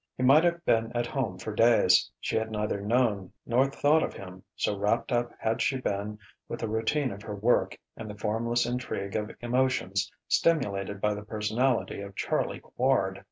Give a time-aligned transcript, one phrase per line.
[0.17, 4.15] He might have been at home for days: she had neither known nor thought of
[4.15, 8.17] him, so wrapped up had she been with the routine of her work and the
[8.17, 13.19] formless intrigue of emotions stimulated by the personality of Charlie Quard.